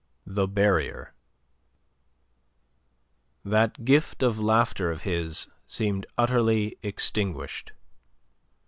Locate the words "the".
0.25-0.47